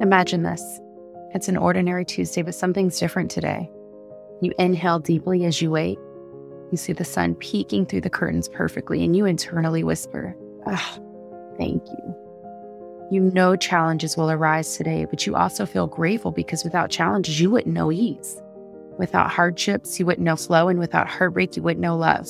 [0.00, 0.80] Imagine this
[1.32, 3.70] it's an ordinary Tuesday, but something's different today.
[4.40, 5.98] You inhale deeply as you wait.
[6.72, 10.34] You see the sun peeking through the curtains perfectly, and you internally whisper,
[10.66, 10.98] Ah,
[11.56, 12.16] thank you.
[13.10, 17.50] You know challenges will arise today, but you also feel grateful because without challenges, you
[17.50, 18.40] wouldn't know ease.
[18.98, 22.28] Without hardships, you wouldn't know flow, and without heartbreak, you wouldn't know love.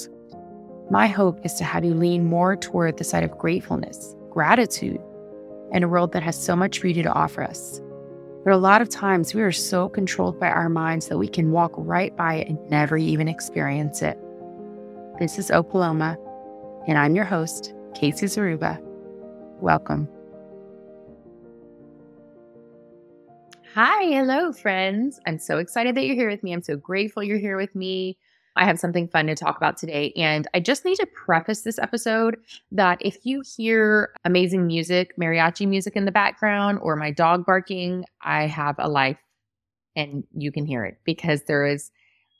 [0.90, 5.00] My hope is to have you lean more toward the side of gratefulness, gratitude,
[5.72, 7.80] in a world that has so much beauty to offer us.
[8.44, 11.52] But a lot of times we are so controlled by our minds that we can
[11.52, 14.18] walk right by it and never even experience it.
[15.18, 16.16] This is O Paloma,
[16.88, 18.80] and I'm your host, Casey Zaruba.
[19.60, 20.08] Welcome.
[23.74, 25.20] Hi, hello, friends.
[25.26, 26.52] I'm so excited that you're here with me.
[26.52, 28.16] I'm so grateful you're here with me.
[28.56, 30.12] I have something fun to talk about today.
[30.16, 32.36] And I just need to preface this episode
[32.72, 38.04] that if you hear amazing music, mariachi music in the background, or my dog barking,
[38.20, 39.18] I have a life
[39.96, 41.90] and you can hear it because there is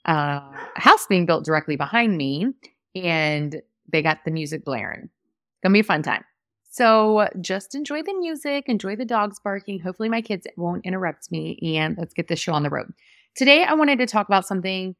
[0.07, 0.41] uh,
[0.75, 2.53] a house being built directly behind me
[2.95, 5.09] and they got the music blaring.
[5.63, 6.23] Gonna be a fun time.
[6.71, 9.79] So just enjoy the music, enjoy the dogs barking.
[9.81, 12.93] Hopefully, my kids won't interrupt me, and let's get this show on the road.
[13.35, 14.95] Today, I wanted to talk about something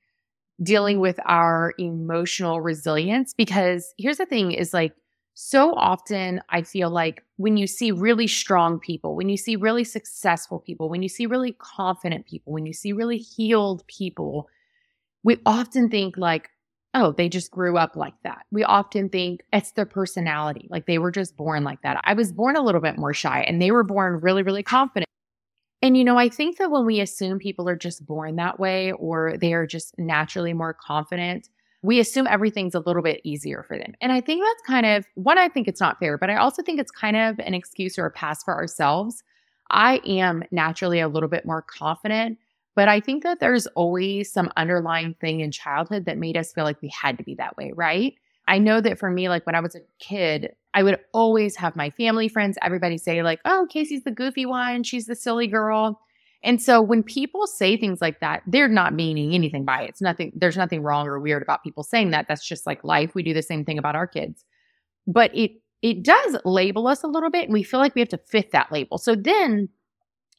[0.62, 4.94] dealing with our emotional resilience because here's the thing is like
[5.34, 9.84] so often I feel like when you see really strong people, when you see really
[9.84, 14.50] successful people, when you see really confident people, when you see really healed people,
[15.24, 16.50] we often think like,
[16.94, 18.46] oh, they just grew up like that.
[18.52, 22.02] We often think it's their personality, like they were just born like that.
[22.04, 25.08] I was born a little bit more shy and they were born really, really confident.
[25.82, 28.92] And, you know, I think that when we assume people are just born that way
[28.92, 31.50] or they are just naturally more confident,
[31.82, 33.94] we assume everything's a little bit easier for them.
[34.02, 36.62] And I think that's kind of one, I think it's not fair, but I also
[36.62, 39.24] think it's kind of an excuse or a pass for ourselves.
[39.72, 42.38] I am naturally a little bit more confident,
[42.76, 46.66] but I think that there's always some underlying thing in childhood that made us feel
[46.66, 48.14] like we had to be that way, right?
[48.52, 51.78] I know that for me, like when I was a kid, I would always have
[51.78, 56.02] my family friends, everybody say, like, oh, Casey's the goofy one, she's the silly girl.
[56.44, 59.92] And so when people say things like that, they're not meaning anything by it.
[59.92, 62.26] It's nothing, there's nothing wrong or weird about people saying that.
[62.28, 63.16] That's just like life.
[63.16, 64.44] We do the same thing about our kids.
[65.08, 65.52] But it
[65.82, 68.52] it does label us a little bit and we feel like we have to fit
[68.52, 68.98] that label.
[68.98, 69.70] So then,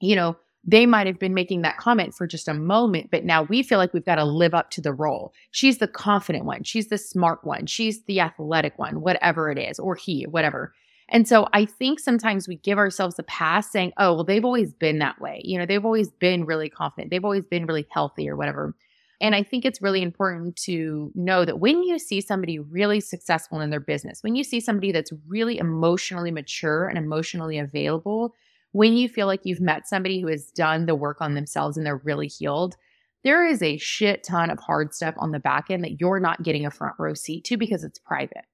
[0.01, 3.43] you know, they might have been making that comment for just a moment, but now
[3.43, 5.33] we feel like we've got to live up to the role.
[5.51, 6.63] She's the confident one.
[6.63, 7.67] She's the smart one.
[7.67, 10.73] She's the athletic one, whatever it is, or he, whatever.
[11.09, 14.73] And so I think sometimes we give ourselves a pass saying, oh, well, they've always
[14.73, 15.43] been that way.
[15.45, 17.11] You know, they've always been really confident.
[17.11, 18.75] They've always been really healthy or whatever.
[19.21, 23.61] And I think it's really important to know that when you see somebody really successful
[23.61, 28.35] in their business, when you see somebody that's really emotionally mature and emotionally available,
[28.73, 31.87] when you feel like you've met somebody who has done the work on themselves and
[31.87, 32.77] they're really healed,
[33.23, 36.43] there is a shit ton of hard stuff on the back end that you're not
[36.43, 38.45] getting a front row seat to because it's private.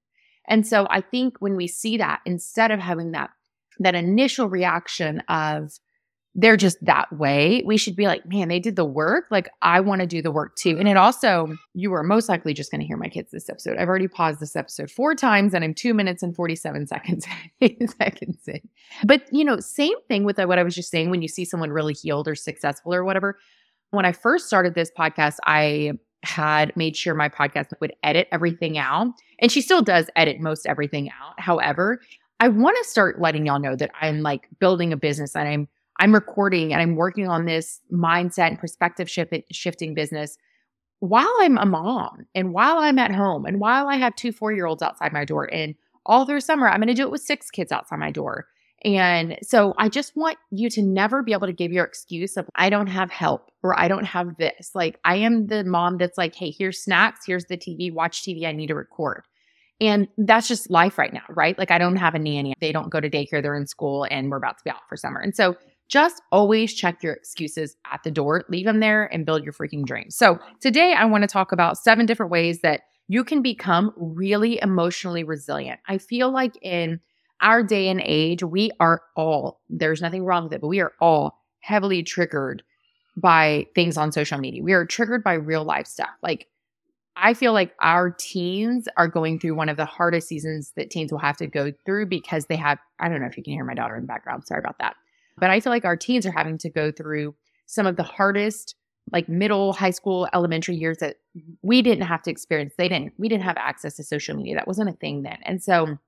[0.46, 3.30] And so I think when we see that, instead of having that
[3.80, 5.70] that initial reaction of
[6.40, 7.64] they're just that way.
[7.66, 9.24] We should be like, man, they did the work.
[9.28, 10.78] Like, I want to do the work too.
[10.78, 13.76] And it also, you are most likely just going to hear my kids this episode.
[13.76, 17.26] I've already paused this episode four times and I'm two minutes and 47 seconds,
[17.98, 18.60] seconds in.
[19.04, 21.44] But, you know, same thing with uh, what I was just saying when you see
[21.44, 23.36] someone really healed or successful or whatever.
[23.90, 28.78] When I first started this podcast, I had made sure my podcast would edit everything
[28.78, 29.08] out.
[29.40, 31.40] And she still does edit most everything out.
[31.40, 32.00] However,
[32.38, 35.68] I want to start letting y'all know that I'm like building a business and I'm
[35.98, 40.36] I'm recording and I'm working on this mindset and perspective shift, shifting business
[41.00, 44.52] while I'm a mom and while I'm at home and while I have two four
[44.52, 45.52] year olds outside my door.
[45.52, 45.74] And
[46.06, 48.46] all through summer, I'm going to do it with six kids outside my door.
[48.84, 52.48] And so I just want you to never be able to give your excuse of,
[52.54, 54.70] I don't have help or I don't have this.
[54.74, 58.46] Like, I am the mom that's like, hey, here's snacks, here's the TV, watch TV,
[58.46, 59.24] I need to record.
[59.80, 61.58] And that's just life right now, right?
[61.58, 62.54] Like, I don't have a nanny.
[62.60, 64.96] They don't go to daycare, they're in school, and we're about to be out for
[64.96, 65.20] summer.
[65.20, 65.56] And so
[65.88, 69.84] just always check your excuses at the door, leave them there, and build your freaking
[69.84, 70.16] dreams.
[70.16, 74.60] So, today I want to talk about seven different ways that you can become really
[74.60, 75.80] emotionally resilient.
[75.88, 77.00] I feel like in
[77.40, 80.92] our day and age, we are all, there's nothing wrong with it, but we are
[81.00, 82.62] all heavily triggered
[83.16, 84.62] by things on social media.
[84.62, 86.10] We are triggered by real life stuff.
[86.22, 86.48] Like,
[87.16, 91.10] I feel like our teens are going through one of the hardest seasons that teens
[91.10, 93.64] will have to go through because they have, I don't know if you can hear
[93.64, 94.46] my daughter in the background.
[94.46, 94.94] Sorry about that.
[95.38, 97.34] But I feel like our teens are having to go through
[97.66, 98.74] some of the hardest
[99.12, 101.16] like middle, high school, elementary years that
[101.62, 102.74] we didn't have to experience.
[102.76, 104.56] They didn't, we didn't have access to social media.
[104.56, 105.38] That wasn't a thing then.
[105.44, 105.98] And so mm.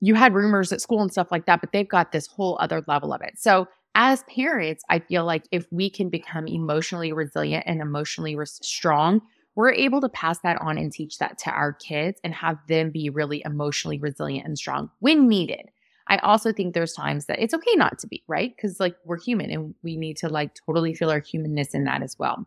[0.00, 2.82] you had rumors at school and stuff like that, but they've got this whole other
[2.86, 3.34] level of it.
[3.36, 8.58] So as parents, I feel like if we can become emotionally resilient and emotionally res-
[8.62, 9.20] strong,
[9.54, 12.90] we're able to pass that on and teach that to our kids and have them
[12.90, 15.70] be really emotionally resilient and strong when needed.
[16.08, 18.54] I also think there's times that it's okay not to be, right?
[18.54, 22.02] Because like we're human and we need to like totally feel our humanness in that
[22.02, 22.46] as well.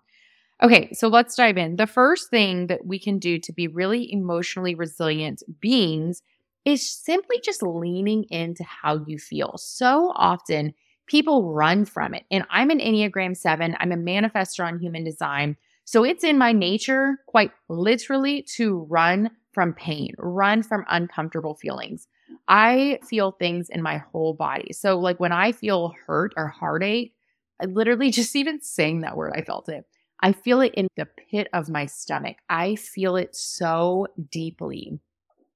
[0.61, 1.75] Okay, so let's dive in.
[1.75, 6.23] The first thing that we can do to be really emotionally resilient beings
[6.65, 9.53] is simply just leaning into how you feel.
[9.57, 10.73] So often
[11.05, 12.25] people run from it.
[12.29, 15.57] And I'm an Enneagram 7, I'm a manifestor on human design.
[15.85, 22.07] So it's in my nature, quite literally, to run from pain, run from uncomfortable feelings.
[22.47, 24.73] I feel things in my whole body.
[24.73, 27.13] So, like when I feel hurt or heartache,
[27.61, 29.85] I literally just even saying that word, I felt it.
[30.21, 32.37] I feel it in the pit of my stomach.
[32.49, 34.99] I feel it so deeply.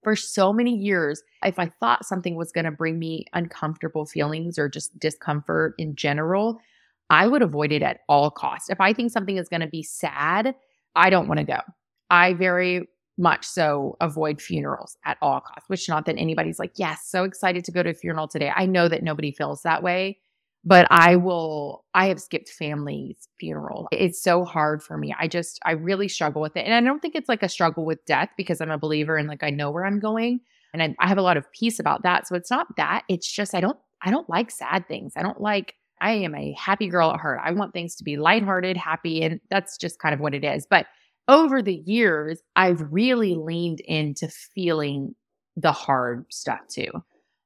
[0.04, 4.58] For so many years, if I thought something was going to bring me uncomfortable feelings
[4.58, 6.60] or just discomfort in general,
[7.10, 8.70] I would avoid it at all costs.
[8.70, 10.56] If I think something is going to be sad,
[10.96, 11.60] I don't want to go.
[12.10, 12.88] I very
[13.18, 17.64] much so avoid funerals at all costs, which not that anybody's like, yes, so excited
[17.66, 18.52] to go to a funeral today.
[18.56, 20.20] I know that nobody feels that way,
[20.64, 23.88] but I will, I have skipped family's funeral.
[23.92, 25.14] It's so hard for me.
[25.20, 26.66] I just, I really struggle with it.
[26.66, 29.28] And I don't think it's like a struggle with death because I'm a believer and
[29.28, 30.40] like I know where I'm going.
[30.74, 32.28] And I, I have a lot of peace about that.
[32.28, 33.04] So it's not that.
[33.10, 35.14] It's just, I don't, I don't like sad things.
[35.16, 37.40] I don't like, I am a happy girl at heart.
[37.44, 39.22] I want things to be lighthearted, happy.
[39.22, 40.66] And that's just kind of what it is.
[40.68, 40.88] But
[41.28, 45.16] over the years, I've really leaned into feeling
[45.56, 46.92] the hard stuff too.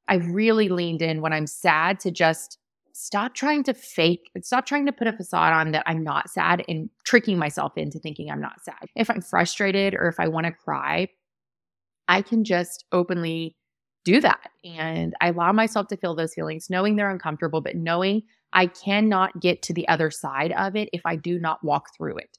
[0.08, 2.58] I've really leaned in when I'm sad to just
[2.94, 6.64] stop trying to fake, stop trying to put a facade on that I'm not sad
[6.68, 8.88] and tricking myself into thinking I'm not sad.
[8.96, 11.10] If I'm frustrated or if I want to cry,
[12.08, 13.58] I can just openly
[14.06, 14.50] do that.
[14.64, 18.22] And I allow myself to feel those feelings, knowing they're uncomfortable, but knowing
[18.54, 22.18] I cannot get to the other side of it if I do not walk through
[22.20, 22.38] it.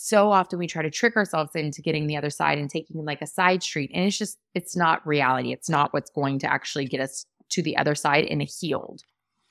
[0.00, 3.20] So often we try to trick ourselves into getting the other side and taking like
[3.20, 3.90] a side street.
[3.92, 5.52] And it's just, it's not reality.
[5.52, 9.02] It's not what's going to actually get us to the other side and healed.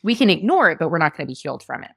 [0.04, 1.92] We can ignore it, but we're not going to be healed from it.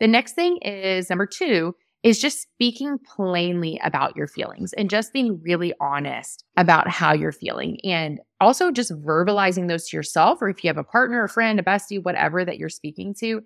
[0.00, 5.14] The next thing is number two is just speaking plainly about your feelings and just
[5.14, 10.50] being really honest about how you're feeling and also just verbalizing those to yourself or
[10.50, 13.40] if you have a partner, a friend, a bestie, whatever that you're speaking to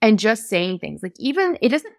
[0.00, 1.94] and just saying things like even it doesn't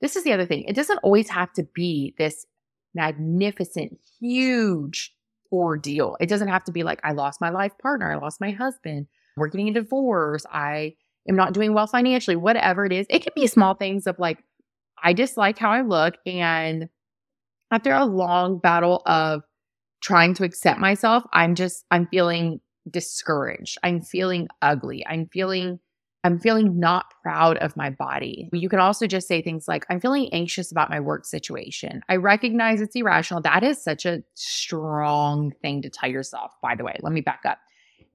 [0.00, 0.64] this is the other thing.
[0.64, 2.46] It doesn't always have to be this
[2.94, 5.12] magnificent, huge
[5.52, 6.16] ordeal.
[6.20, 9.06] It doesn't have to be like, I lost my life partner, I lost my husband,
[9.36, 10.94] we're getting a divorce, I
[11.28, 13.06] am not doing well financially, whatever it is.
[13.10, 14.38] It can be small things of like,
[15.02, 16.14] I dislike how I look.
[16.24, 16.88] And
[17.70, 19.42] after a long battle of
[20.02, 22.60] trying to accept myself, I'm just, I'm feeling
[22.90, 23.78] discouraged.
[23.82, 25.04] I'm feeling ugly.
[25.06, 25.80] I'm feeling,
[26.26, 28.48] I'm feeling not proud of my body.
[28.52, 32.02] You can also just say things like, I'm feeling anxious about my work situation.
[32.08, 33.42] I recognize it's irrational.
[33.42, 36.96] That is such a strong thing to tell yourself, by the way.
[37.00, 37.58] Let me back up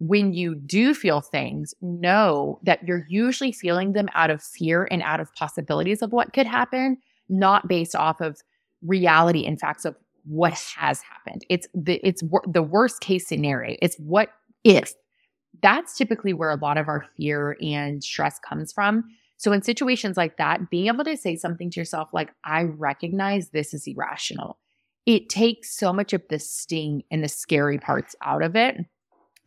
[0.01, 5.03] when you do feel things, know that you're usually feeling them out of fear and
[5.03, 6.97] out of possibilities of what could happen,
[7.29, 8.41] not based off of
[8.81, 11.45] reality and facts of what has happened.
[11.49, 13.77] It's the it's the worst case scenario.
[13.79, 14.29] It's what
[14.63, 14.93] if.
[15.61, 19.03] That's typically where a lot of our fear and stress comes from.
[19.37, 23.49] So in situations like that, being able to say something to yourself like I recognize
[23.49, 24.59] this is irrational.
[25.05, 28.85] It takes so much of the sting and the scary parts out of it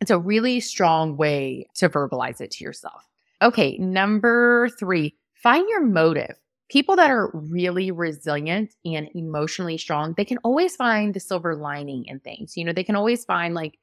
[0.01, 3.07] it's a really strong way to verbalize it to yourself.
[3.41, 6.35] Okay, number three, find your motive.
[6.69, 12.05] People that are really resilient and emotionally strong, they can always find the silver lining
[12.05, 12.57] in things.
[12.57, 13.77] You know, they can always find like,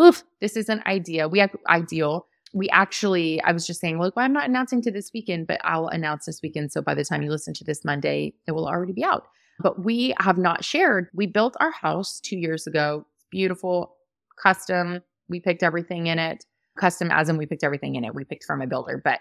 [0.00, 1.28] oof, this isn't ideal.
[1.28, 2.26] We have ideal.
[2.52, 5.60] We actually, I was just saying, look, well, I'm not announcing to this weekend, but
[5.64, 6.72] I'll announce this weekend.
[6.72, 9.26] So by the time you listen to this Monday, it will already be out.
[9.60, 11.08] But we have not shared.
[11.14, 13.06] We built our house two years ago.
[13.30, 13.96] beautiful,
[14.42, 16.44] custom, we picked everything in it.
[16.78, 18.14] Custom as in we picked everything in it.
[18.14, 19.20] We picked from a builder, but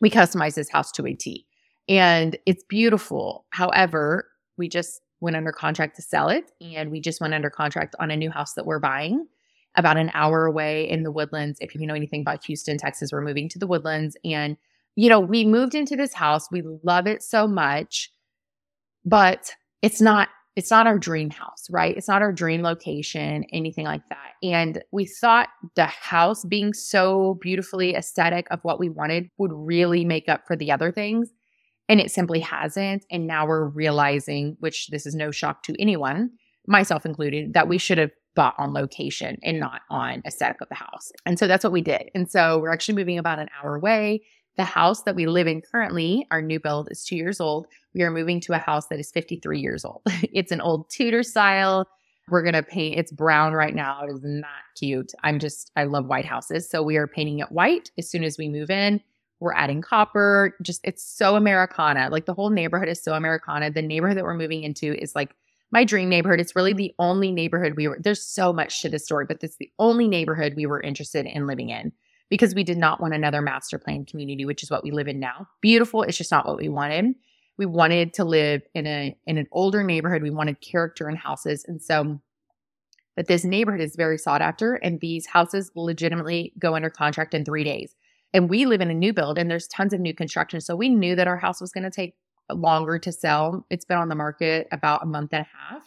[0.00, 1.46] we customized this house to a T.
[1.88, 3.46] And it's beautiful.
[3.50, 7.94] However, we just went under contract to sell it and we just went under contract
[7.98, 9.26] on a new house that we're buying
[9.76, 11.58] about an hour away in the woodlands.
[11.60, 14.16] If you know anything about Houston, Texas, we're moving to the woodlands.
[14.24, 14.56] And,
[14.96, 16.48] you know, we moved into this house.
[16.50, 18.12] We love it so much,
[19.04, 19.52] but
[19.82, 21.96] it's not it's not our dream house, right?
[21.96, 24.34] It's not our dream location, anything like that.
[24.42, 30.04] And we thought the house being so beautifully aesthetic of what we wanted would really
[30.04, 31.30] make up for the other things.
[31.88, 33.04] And it simply hasn't.
[33.10, 36.30] And now we're realizing, which this is no shock to anyone,
[36.66, 40.74] myself included, that we should have bought on location and not on aesthetic of the
[40.74, 41.12] house.
[41.26, 42.10] And so that's what we did.
[42.14, 44.22] And so we're actually moving about an hour away.
[44.56, 47.66] The house that we live in currently, our new build is two years old.
[47.92, 50.02] We are moving to a house that is 53 years old.
[50.06, 51.88] it's an old Tudor style.
[52.28, 54.04] We're going to paint, it's brown right now.
[54.04, 54.48] It is not
[54.78, 55.12] cute.
[55.22, 56.70] I'm just, I love white houses.
[56.70, 59.00] So we are painting it white as soon as we move in.
[59.40, 60.56] We're adding copper.
[60.62, 62.08] Just, it's so Americana.
[62.10, 63.70] Like the whole neighborhood is so Americana.
[63.70, 65.34] The neighborhood that we're moving into is like
[65.74, 66.40] my dream neighborhood.
[66.40, 66.78] It's really mm.
[66.78, 70.06] the only neighborhood we were, there's so much to the story, but it's the only
[70.06, 71.92] neighborhood we were interested in living in
[72.30, 75.18] because we did not want another master plan community, which is what we live in
[75.18, 75.48] now.
[75.60, 76.02] Beautiful.
[76.02, 77.16] It's just not what we wanted.
[77.58, 80.22] We wanted to live in a in an older neighborhood.
[80.22, 81.64] We wanted character in houses.
[81.68, 82.20] And so
[83.16, 87.44] but this neighborhood is very sought after and these houses legitimately go under contract in
[87.44, 87.94] 3 days.
[88.32, 90.60] And we live in a new build and there's tons of new construction.
[90.60, 92.16] So we knew that our house was going to take
[92.52, 93.66] longer to sell.
[93.70, 95.82] It's been on the market about a month and a half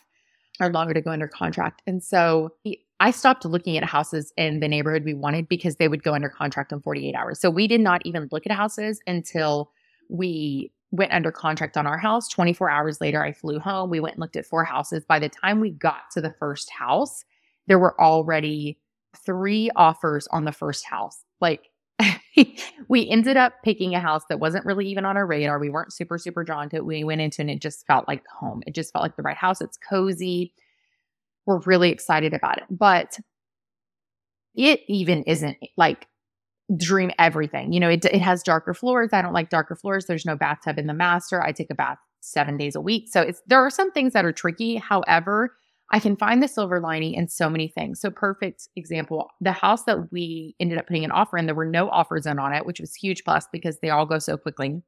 [0.59, 1.81] or longer to go under contract.
[1.85, 2.53] And so
[2.99, 6.29] I stopped looking at houses in the neighborhood we wanted because they would go under
[6.29, 7.39] contract in 48 hours.
[7.39, 9.71] So we did not even look at houses until
[10.09, 12.27] we went under contract on our house.
[12.29, 13.89] 24 hours later, I flew home.
[13.89, 15.05] We went and looked at four houses.
[15.05, 17.23] By the time we got to the first house,
[17.67, 18.79] there were already
[19.25, 21.23] three offers on the first house.
[21.41, 21.69] Like,
[22.87, 25.59] we ended up picking a house that wasn't really even on our radar.
[25.59, 26.85] We weren't super, super drawn to it.
[26.85, 28.61] We went into and it just felt like home.
[28.67, 29.61] It just felt like the right house.
[29.61, 30.53] It's cozy
[31.47, 32.65] we're really excited about it.
[32.69, 33.17] But
[34.53, 36.07] it even isn't like
[36.75, 37.71] dream everything.
[37.73, 39.13] You know, it, it has darker floors.
[39.13, 40.05] I don't like darker floors.
[40.05, 41.41] There's no bathtub in the master.
[41.41, 43.07] I take a bath seven days a week.
[43.09, 44.75] So it's there are some things that are tricky.
[44.75, 45.55] However,
[45.91, 48.01] I can find the silver lining in so many things.
[48.01, 51.65] So perfect example, the house that we ended up putting an offer in, there were
[51.65, 54.81] no offers in on it, which was huge plus because they all go so quickly.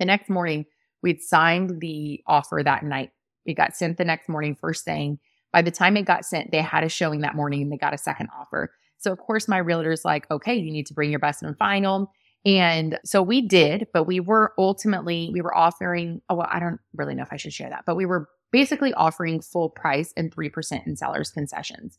[0.00, 0.66] The next morning,
[1.02, 3.10] we'd signed the offer that night.
[3.44, 5.20] It got sent the next morning first thing.
[5.52, 7.94] By the time it got sent, they had a showing that morning and they got
[7.94, 8.72] a second offer.
[8.98, 12.10] So, of course, my realtor's like, okay, you need to bring your best and final.
[12.44, 16.80] And so we did, but we were ultimately, we were offering, oh, well, I don't
[16.94, 20.34] really know if I should share that, but we were basically offering full price and
[20.34, 21.98] 3% in sellers concessions.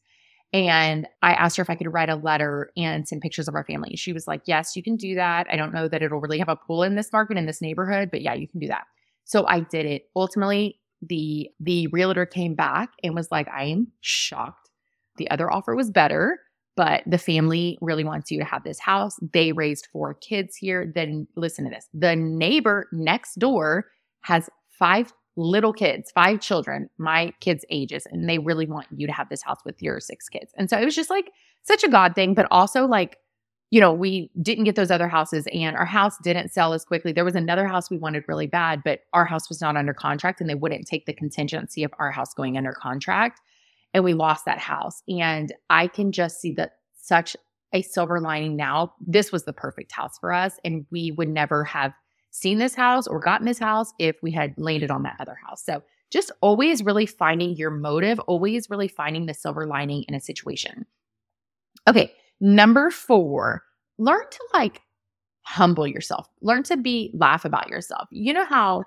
[0.53, 3.65] And I asked her if I could write a letter and send pictures of our
[3.65, 3.95] family.
[3.95, 5.47] She was like, Yes, you can do that.
[5.51, 8.09] I don't know that it'll really have a pool in this market, in this neighborhood,
[8.11, 8.85] but yeah, you can do that.
[9.25, 10.09] So I did it.
[10.15, 14.69] Ultimately, the the realtor came back and was like, I am shocked.
[15.17, 16.39] The other offer was better,
[16.75, 19.17] but the family really wants you to have this house.
[19.33, 20.89] They raised four kids here.
[20.93, 21.87] Then listen to this.
[21.93, 23.87] The neighbor next door
[24.21, 29.13] has five little kids, five children, my kids' ages, and they really want you to
[29.13, 30.51] have this house with your six kids.
[30.57, 31.31] And so it was just like
[31.63, 33.17] such a God thing, but also like
[33.69, 37.11] you know, we didn't get those other houses and our house didn't sell as quickly.
[37.11, 40.39] There was another house we wanted really bad, but our house was not under contract
[40.39, 43.41] and they wouldn't take the contingency of our house going under contract.
[43.93, 45.03] And we lost that house.
[45.09, 47.35] And I can just see that such
[47.73, 48.93] a silver lining now.
[49.05, 50.57] This was the perfect house for us.
[50.63, 51.93] And we would never have
[52.37, 55.63] seen this house or gotten this house if we had landed on that other house.
[55.63, 60.21] So just always really finding your motive, always really finding the silver lining in a
[60.21, 60.85] situation.
[61.87, 62.13] Okay.
[62.39, 63.63] Number four,
[63.97, 64.81] learn to like
[65.41, 66.29] humble yourself.
[66.41, 68.07] Learn to be laugh about yourself.
[68.11, 68.83] You know how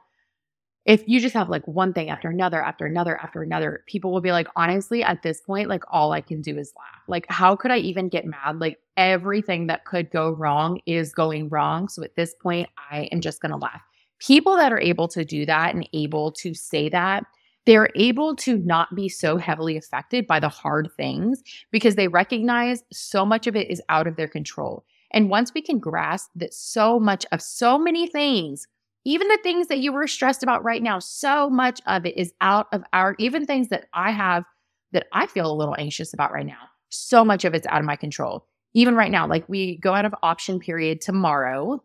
[0.87, 4.21] if you just have like one thing after another, after another, after another, people will
[4.21, 7.03] be like, honestly, at this point, like all I can do is laugh.
[7.07, 8.61] Like, how could I even get mad?
[8.61, 11.89] Like, everything that could go wrong is going wrong.
[11.89, 13.83] So at this point, I am just going to laugh.
[14.19, 17.25] People that are able to do that and able to say that
[17.67, 22.83] they're able to not be so heavily affected by the hard things because they recognize
[22.93, 24.85] so much of it is out of their control.
[25.13, 28.67] And once we can grasp that so much of so many things,
[29.05, 32.33] even the things that you were stressed about right now, so much of it is
[32.41, 34.45] out of our, even things that I have
[34.93, 37.87] that I feel a little anxious about right now, so much of it's out of
[37.87, 38.47] my control.
[38.75, 41.83] Even right now, like we go out of option period tomorrow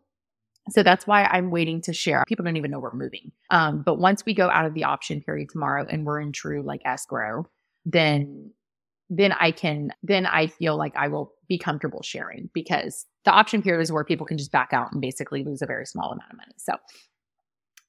[0.70, 2.24] so that's why I'm waiting to share.
[2.28, 3.32] People don't even know we're moving.
[3.52, 6.64] Um, but once we go out of the option period tomorrow and we're in true
[6.64, 7.46] like escrow,
[7.86, 8.52] then
[9.10, 13.62] then I can then I feel like I will be comfortable sharing because the option
[13.62, 16.32] period is where people can just back out and basically lose a very small amount
[16.32, 16.54] of money.
[16.58, 16.74] So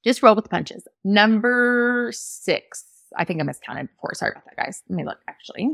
[0.04, 0.86] just roll with the punches.
[1.04, 2.84] Number six.
[3.16, 4.14] I think I miscounted before.
[4.14, 4.82] Sorry about that, guys.
[4.88, 5.70] Let me look actually.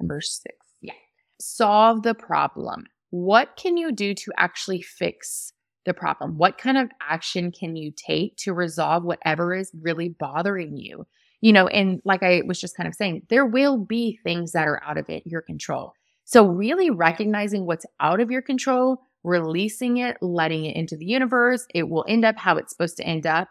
[0.00, 0.56] Number six.
[0.80, 0.94] Yeah.
[1.40, 2.86] Solve the problem.
[3.10, 5.52] What can you do to actually fix
[5.84, 6.36] the problem?
[6.36, 11.06] What kind of action can you take to resolve whatever is really bothering you?
[11.40, 14.66] You know, and like I was just kind of saying, there will be things that
[14.66, 15.92] are out of it, your control.
[16.24, 21.66] So, really recognizing what's out of your control, releasing it, letting it into the universe,
[21.74, 23.48] it will end up how it's supposed to end up.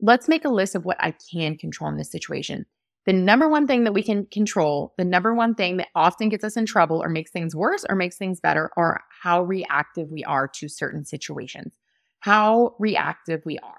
[0.00, 2.66] Let's make a list of what I can control in this situation.
[3.06, 6.44] The number one thing that we can control, the number one thing that often gets
[6.44, 10.24] us in trouble or makes things worse or makes things better, are how reactive we
[10.24, 11.74] are to certain situations.
[12.20, 13.78] how reactive we are.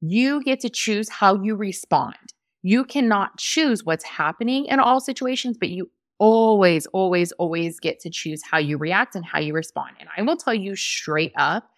[0.00, 2.16] You get to choose how you respond.
[2.62, 8.10] You cannot choose what's happening in all situations, but you always, always, always get to
[8.10, 9.90] choose how you react and how you respond.
[10.00, 11.68] And I will tell you straight up,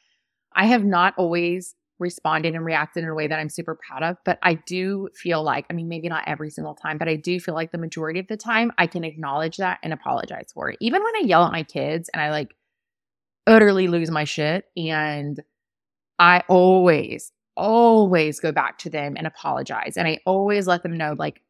[0.54, 4.16] I have not always responded and reacted in a way that I'm super proud of,
[4.25, 7.38] but I do feel like, I mean, maybe not every single time, but I do
[7.38, 10.78] feel like the majority of the time I can acknowledge that and apologize for it.
[10.80, 12.56] Even when I yell at my kids and I like
[13.46, 15.38] utterly lose my shit and
[16.18, 19.97] I always, always go back to them and apologize.
[19.97, 21.43] And I always let them know, like,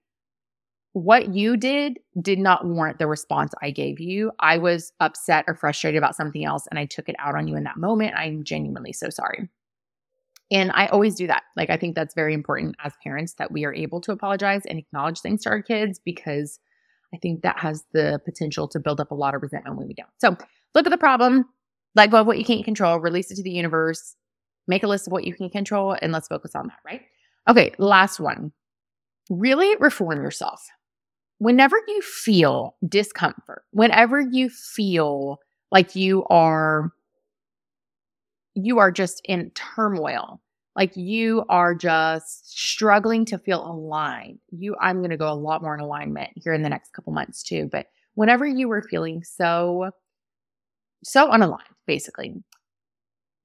[0.93, 4.33] what you did did not warrant the response I gave you.
[4.41, 7.55] I was upset or frustrated about something else and I took it out on you
[7.55, 8.17] in that moment.
[8.17, 9.49] I'm genuinely so sorry.
[10.51, 11.45] And I always do that.
[11.57, 14.81] Like, I think that's very important as parents that we are able to apologize and
[14.81, 16.59] acknowledge things to our kids because
[17.15, 19.95] I think that has the potential to build up a lot of resentment when we
[19.95, 20.11] don't.
[20.19, 20.37] So,
[20.75, 21.45] look at the problem,
[21.95, 24.17] let go of what you can't control, release it to the universe,
[24.71, 27.03] make a list of what you can control, and let's focus on that, right?
[27.49, 28.53] Okay, last one.
[29.29, 30.67] Really reform yourself
[31.41, 35.41] whenever you feel discomfort, whenever you feel
[35.73, 36.93] like you are
[38.55, 40.41] you are just in turmoil,
[40.77, 44.39] like you are just struggling to feel aligned.
[44.51, 47.13] You I'm going to go a lot more in alignment here in the next couple
[47.13, 49.91] months too, but whenever you were feeling so
[51.03, 52.35] so unaligned basically,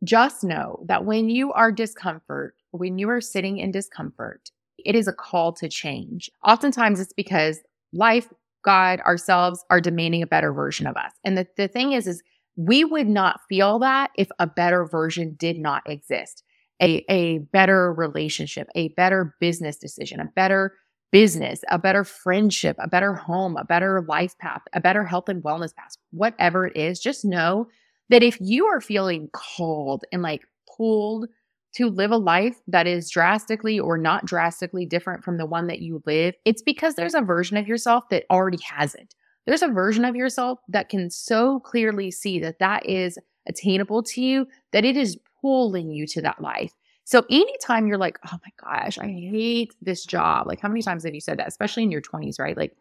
[0.03, 5.07] just know that when you are discomfort, when you are sitting in discomfort, it is
[5.07, 6.29] a call to change.
[6.45, 7.59] Oftentimes it's because
[7.93, 8.27] life,
[8.63, 11.11] God, ourselves are demanding a better version of us.
[11.23, 12.21] And the, the thing is, is
[12.55, 16.43] we would not feel that if a better version did not exist.
[16.81, 20.73] A, a better relationship, a better business decision, a better
[21.09, 25.41] business, a better friendship, a better home, a better life path, a better health and
[25.41, 27.69] wellness path, whatever it is, just know
[28.09, 30.43] that if you are feeling called and like
[30.77, 31.27] pulled
[31.75, 35.79] to live a life that is drastically or not drastically different from the one that
[35.79, 39.13] you live, it's because there's a version of yourself that already has it.
[39.45, 44.21] There's a version of yourself that can so clearly see that that is attainable to
[44.21, 46.71] you, that it is pulling you to that life.
[47.03, 50.47] So anytime you're like, oh my gosh, I hate this job.
[50.47, 52.57] Like, how many times have you said that, especially in your 20s, right?
[52.57, 52.75] Like,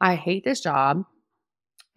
[0.00, 1.04] I hate this job.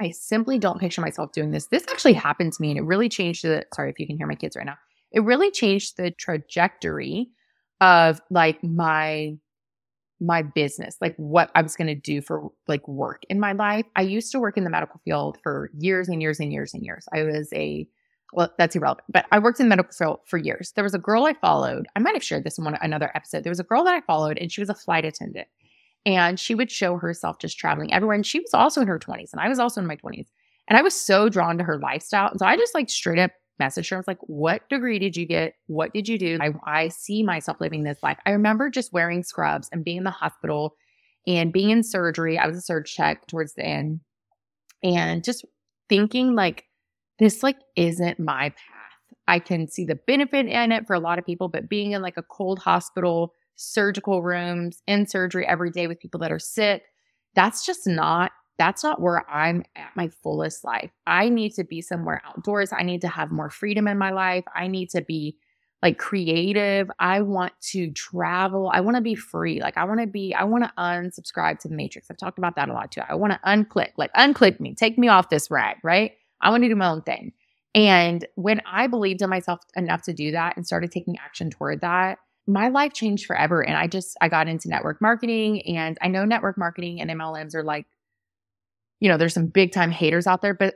[0.02, 1.68] I simply don't picture myself doing this.
[1.68, 4.28] This actually happened to me and it really changed the, sorry if you can hear
[4.28, 4.78] my kids right now
[5.12, 7.30] it really changed the trajectory
[7.82, 9.38] of like my
[10.22, 13.86] my business, like what I was going to do for like work in my life.
[13.96, 16.84] I used to work in the medical field for years and years and years and
[16.84, 17.08] years.
[17.14, 17.88] I was a
[18.32, 20.74] well, that's irrelevant, but I worked in the medical field for years.
[20.76, 21.88] There was a girl I followed.
[21.96, 23.44] I might have shared this in one another episode.
[23.44, 25.48] There was a girl that I followed, and she was a flight attendant,
[26.06, 28.16] and she would show herself just traveling everywhere.
[28.16, 30.28] And she was also in her twenties, and I was also in my twenties,
[30.68, 32.30] and I was so drawn to her lifestyle.
[32.30, 33.98] And so I just like straight up messaged her.
[33.98, 35.54] I was like, What degree did you get?
[35.68, 36.38] What did you do?
[36.42, 38.18] I, I see myself living this life.
[38.26, 40.76] I remember just wearing scrubs and being in the hospital
[41.28, 42.38] and being in surgery.
[42.38, 44.00] I was a surge tech towards the end
[44.84, 45.46] and just
[45.90, 46.66] thinking like,
[47.20, 48.56] this like isn't my path.
[49.28, 52.02] I can see the benefit in it for a lot of people, but being in
[52.02, 56.84] like a cold hospital, surgical rooms, in surgery every day with people that are sick,
[57.36, 60.92] that's just not that's not where I'm at my fullest life.
[61.08, 62.74] I need to be somewhere outdoors.
[62.74, 64.44] I need to have more freedom in my life.
[64.54, 65.38] I need to be
[65.82, 66.92] like creative.
[67.00, 68.70] I want to travel.
[68.74, 69.62] I want to be free.
[69.62, 72.12] Like I want to be, I want to unsubscribe to the matrix.
[72.12, 73.02] I've talked about that a lot too.
[73.08, 76.12] I want to unclick, like unclick me, take me off this rag, right?
[76.42, 77.32] I want to do my own thing.
[77.74, 81.80] And when I believed in myself enough to do that and started taking action toward
[81.80, 82.18] that,
[82.50, 83.62] my life changed forever.
[83.62, 87.56] And I just, I got into network marketing and I know network marketing and MLMs
[87.56, 87.86] are like
[89.00, 90.76] you know, there's some big time haters out there, but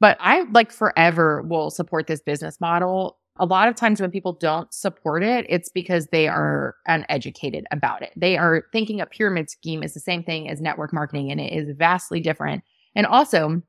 [0.00, 3.18] but I like forever will support this business model.
[3.40, 8.02] A lot of times when people don't support it, it's because they are uneducated about
[8.02, 8.12] it.
[8.16, 11.52] They are thinking a pyramid scheme is the same thing as network marketing and it
[11.52, 12.62] is vastly different.
[12.94, 13.62] And also,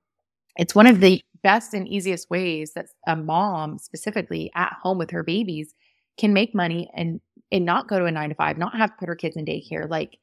[0.58, 5.12] it's one of the best and easiest ways that a mom specifically at home with
[5.12, 5.74] her babies
[6.20, 7.20] can make money and
[7.52, 9.46] and not go to a 9 to 5, not have to put her kids in
[9.46, 9.90] daycare.
[9.90, 10.20] Like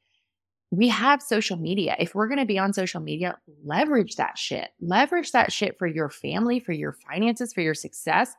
[0.71, 1.95] we have social media.
[1.99, 4.69] If we're going to be on social media, leverage that shit.
[4.81, 8.33] Leverage that shit for your family, for your finances, for your success.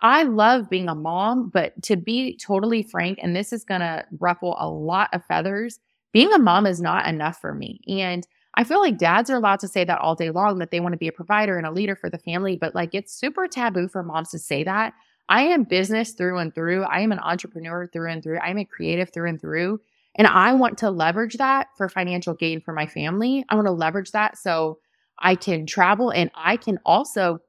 [0.00, 4.04] I love being a mom, but to be totally frank, and this is going to
[4.18, 5.78] ruffle a lot of feathers,
[6.12, 7.80] being a mom is not enough for me.
[7.88, 10.80] And I feel like dads are allowed to say that all day long that they
[10.80, 13.48] want to be a provider and a leader for the family, but like it's super
[13.48, 14.94] taboo for moms to say that.
[15.28, 16.84] I am business through and through.
[16.84, 18.38] I am an entrepreneur through and through.
[18.38, 19.80] I'm a creative through and through.
[20.16, 23.44] And I want to leverage that for financial gain for my family.
[23.48, 24.78] I want to leverage that so
[25.18, 27.40] I can travel and I can also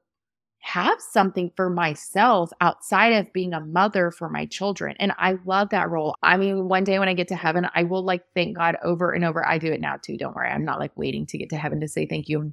[0.60, 4.96] have something for myself outside of being a mother for my children.
[4.98, 6.16] And I love that role.
[6.24, 9.12] I mean, one day when I get to heaven, I will like thank God over
[9.12, 9.46] and over.
[9.46, 10.16] I do it now too.
[10.16, 10.50] Don't worry.
[10.50, 12.52] I'm not like waiting to get to heaven to say thank you.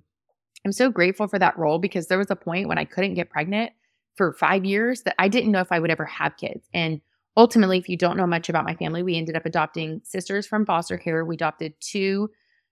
[0.63, 3.31] I'm so grateful for that role because there was a point when I couldn't get
[3.31, 3.71] pregnant
[4.15, 6.67] for five years that I didn't know if I would ever have kids.
[6.73, 7.02] And
[7.36, 10.65] ultimately, if you don't know much about my family, we ended up adopting sisters from
[10.65, 11.26] foster care.
[11.26, 12.30] We adopted two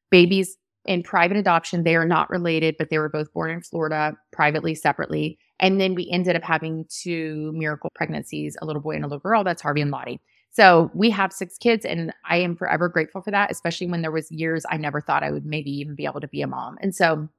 [0.10, 1.84] babies in private adoption.
[1.84, 5.38] They are not related, but they were both born in Florida privately, separately.
[5.60, 9.20] And then we ended up having two miracle pregnancies, a little boy and a little
[9.20, 9.44] girl.
[9.44, 10.20] That's Harvey and Lottie.
[10.52, 14.12] So we have six kids and I am forever grateful for that, especially when there
[14.12, 16.78] was years I never thought I would maybe even be able to be a mom.
[16.82, 17.30] And so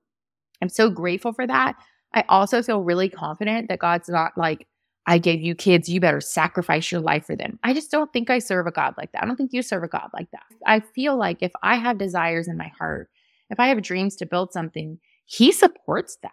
[0.63, 1.77] I'm so grateful for that.
[2.15, 4.67] I also feel really confident that God's not like,
[5.07, 7.59] I gave you kids, you better sacrifice your life for them.
[7.65, 9.23] I just don't think I serve a God like that.
[9.23, 10.45] I don't think you serve a God like that.
[10.65, 13.09] I feel like if I have desires in my heart
[13.53, 16.33] if I have dreams to build something, he supports that.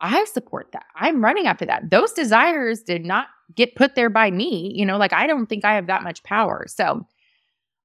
[0.00, 0.84] I support that.
[0.94, 1.90] I'm running after that.
[1.90, 4.72] Those desires did not get put there by me.
[4.74, 6.66] You know, like I don't think I have that much power.
[6.68, 7.06] So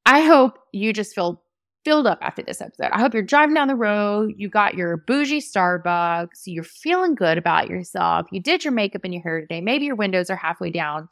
[0.05, 1.41] I hope you just feel
[1.83, 2.89] filled up after this episode.
[2.91, 7.37] I hope you're driving down the road, you got your bougie Starbucks, you're feeling good
[7.37, 9.61] about yourself, you did your makeup and your hair today.
[9.61, 11.09] Maybe your windows are halfway down.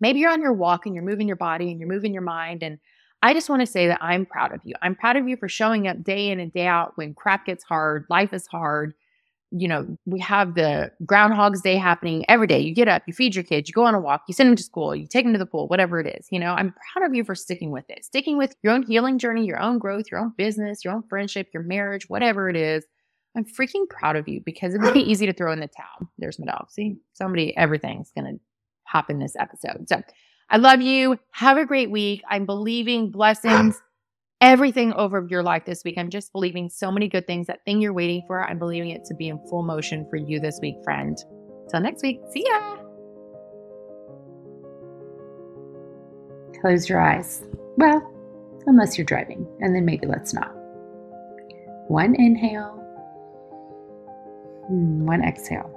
[0.00, 2.62] Maybe you're on your walk and you're moving your body and you're moving your mind
[2.62, 2.78] and
[3.20, 4.74] I just want to say that I'm proud of you.
[4.80, 7.64] I'm proud of you for showing up day in and day out when crap gets
[7.64, 8.94] hard, life is hard.
[9.50, 12.60] You know, we have the Groundhog's Day happening every day.
[12.60, 14.56] You get up, you feed your kids, you go on a walk, you send them
[14.56, 16.26] to school, you take them to the pool, whatever it is.
[16.30, 19.18] You know, I'm proud of you for sticking with it, sticking with your own healing
[19.18, 22.84] journey, your own growth, your own business, your own friendship, your marriage, whatever it is.
[23.36, 26.10] I'm freaking proud of you because it would be easy to throw in the towel.
[26.18, 26.70] There's my dog.
[26.70, 28.40] See, somebody, everything's going to
[28.84, 29.88] hop in this episode.
[29.88, 30.02] So,
[30.50, 31.18] I love you.
[31.32, 32.22] Have a great week.
[32.28, 33.80] I'm believing blessings,
[34.40, 35.98] everything over your life this week.
[35.98, 37.46] I'm just believing so many good things.
[37.46, 40.40] That thing you're waiting for, I'm believing it to be in full motion for you
[40.40, 41.16] this week, friend.
[41.70, 42.20] Till next week.
[42.30, 42.76] See ya.
[46.60, 47.44] Close your eyes.
[47.76, 48.02] Well,
[48.66, 50.52] unless you're driving, and then maybe let's not.
[51.88, 52.74] One inhale,
[54.66, 55.74] hmm, one exhale.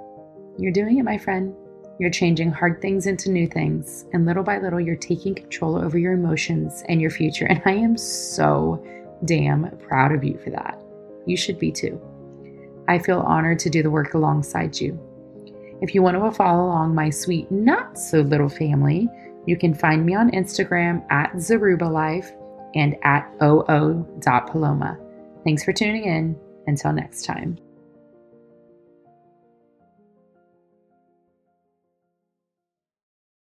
[0.58, 1.54] You're doing it, my friend.
[2.02, 5.96] You're changing hard things into new things, and little by little, you're taking control over
[5.96, 7.46] your emotions and your future.
[7.48, 8.84] And I am so
[9.24, 10.82] damn proud of you for that.
[11.26, 12.00] You should be too.
[12.88, 14.98] I feel honored to do the work alongside you.
[15.80, 19.08] If you want to follow along my sweet, not so little family,
[19.46, 22.32] you can find me on Instagram at Zaruba Life
[22.74, 24.98] and at oo.paloma.
[25.44, 26.36] Thanks for tuning in.
[26.66, 27.61] Until next time.